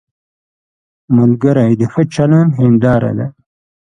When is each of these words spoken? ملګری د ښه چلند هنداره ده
ملګری 1.17 1.71
د 1.79 1.81
ښه 1.91 2.03
چلند 2.13 2.51
هنداره 2.59 3.11
ده 3.17 3.27